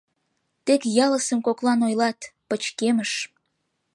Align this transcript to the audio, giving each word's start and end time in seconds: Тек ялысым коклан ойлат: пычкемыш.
Тек 0.65 0.81
ялысым 1.05 1.39
коклан 1.47 1.79
ойлат: 1.87 2.19
пычкемыш. 2.47 3.11